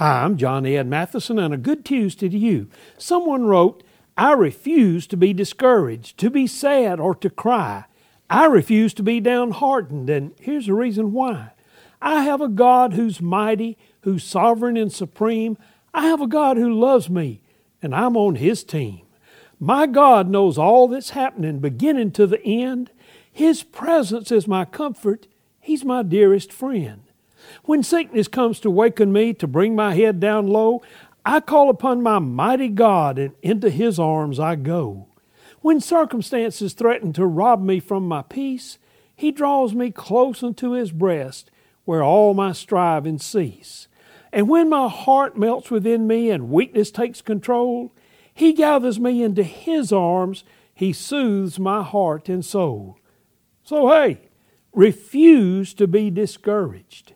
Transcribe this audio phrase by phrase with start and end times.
[0.00, 2.68] Hi, I'm John Ed Mathison, and a good Tuesday to you.
[2.96, 3.82] Someone wrote,
[4.16, 7.84] I refuse to be discouraged, to be sad, or to cry.
[8.30, 11.50] I refuse to be downhearted, and here's the reason why.
[12.00, 15.58] I have a God who's mighty, who's sovereign and supreme.
[15.92, 17.42] I have a God who loves me,
[17.82, 19.02] and I'm on His team.
[19.58, 22.90] My God knows all that's happening, beginning to the end.
[23.30, 25.26] His presence is my comfort.
[25.60, 27.02] He's my dearest friend.
[27.64, 30.82] When sickness comes to waken me, to bring my head down low,
[31.24, 35.06] I call upon my mighty God, and into His arms I go.
[35.60, 38.78] When circumstances threaten to rob me from my peace,
[39.14, 41.50] He draws me close unto His breast,
[41.84, 43.86] where all my striving cease.
[44.32, 47.92] And when my heart melts within me and weakness takes control,
[48.32, 52.98] He gathers me into His arms, He soothes my heart and soul.
[53.62, 54.20] So, hey,
[54.72, 57.12] refuse to be discouraged.